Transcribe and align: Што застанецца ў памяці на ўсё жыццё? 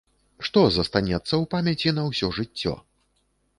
Што 0.47 0.63
застанецца 0.77 1.19
ў 1.41 1.45
памяці 1.53 1.95
на 1.99 2.07
ўсё 2.09 2.33
жыццё? 2.41 2.77